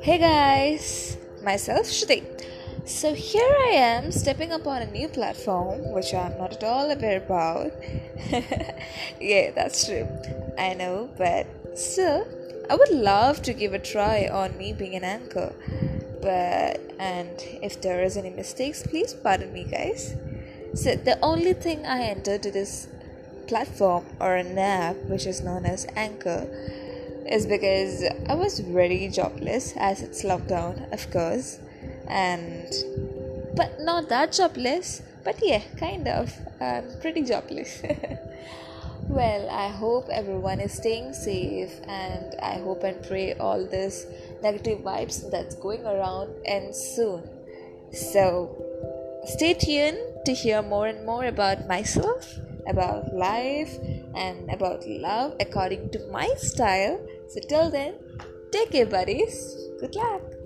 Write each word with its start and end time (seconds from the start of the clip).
Hey 0.00 0.16
guys, 0.16 1.18
myself 1.42 1.86
Shruti. 1.86 2.24
So 2.86 3.12
here 3.12 3.42
I 3.42 3.72
am 3.74 4.10
stepping 4.10 4.52
upon 4.52 4.80
a 4.80 4.90
new 4.90 5.08
platform 5.08 5.92
which 5.92 6.14
I'm 6.14 6.38
not 6.38 6.54
at 6.54 6.64
all 6.64 6.90
aware 6.90 7.18
about. 7.18 7.72
yeah, 9.20 9.50
that's 9.50 9.84
true. 9.84 10.08
I 10.58 10.72
know, 10.72 11.10
but 11.18 11.46
still, 11.78 12.26
I 12.70 12.74
would 12.74 12.88
love 12.88 13.42
to 13.42 13.52
give 13.52 13.74
a 13.74 13.78
try 13.78 14.28
on 14.32 14.56
me 14.56 14.72
being 14.72 14.94
an 14.94 15.04
anchor. 15.04 15.52
But 16.22 16.80
and 16.98 17.36
if 17.60 17.82
there 17.82 18.02
is 18.02 18.16
any 18.16 18.30
mistakes, 18.30 18.82
please 18.82 19.12
pardon 19.12 19.52
me, 19.52 19.64
guys. 19.64 20.14
So 20.72 20.94
the 20.94 21.18
only 21.20 21.52
thing 21.52 21.84
I 21.84 22.04
entered 22.04 22.42
to 22.44 22.50
this 22.50 22.88
platform 23.50 24.04
or 24.20 24.36
an 24.36 24.56
app 24.56 24.96
which 25.10 25.26
is 25.26 25.42
known 25.42 25.66
as 25.66 25.86
Anchor 25.96 26.46
is 27.26 27.46
because 27.46 28.04
I 28.28 28.34
was 28.34 28.60
very 28.60 29.08
jobless 29.08 29.74
as 29.76 30.02
it's 30.02 30.22
lockdown, 30.22 30.74
of 30.92 31.10
course, 31.10 31.58
and 32.08 32.68
but 33.54 33.80
not 33.80 34.08
that 34.08 34.32
jobless, 34.32 35.02
but 35.24 35.36
yeah, 35.42 35.62
kind 35.76 36.06
of. 36.08 36.32
I'm 36.60 36.86
pretty 37.00 37.22
jobless. 37.22 37.82
well, 39.08 39.48
I 39.50 39.68
hope 39.68 40.08
everyone 40.10 40.60
is 40.60 40.72
staying 40.72 41.12
safe, 41.12 41.72
and 41.88 42.34
I 42.40 42.58
hope 42.58 42.84
and 42.84 43.02
pray 43.02 43.34
all 43.34 43.64
this 43.64 44.06
negative 44.42 44.78
vibes 44.80 45.28
that's 45.30 45.56
going 45.56 45.84
around 45.84 46.30
and 46.46 46.74
soon. 46.74 47.28
So, 47.92 48.64
stay 49.26 49.54
tuned 49.54 49.98
to 50.24 50.32
hear 50.32 50.62
more 50.62 50.86
and 50.86 51.04
more 51.04 51.24
about 51.24 51.66
myself, 51.66 52.38
about 52.66 53.12
life, 53.14 53.78
and 54.14 54.50
about 54.50 54.86
love 54.86 55.34
according 55.40 55.90
to 55.90 56.00
my 56.10 56.28
style. 56.36 57.00
So, 57.28 57.40
till 57.48 57.70
then, 57.70 57.94
take 58.50 58.72
care, 58.72 58.86
buddies. 58.86 59.56
Good 59.80 59.94
luck. 59.94 60.39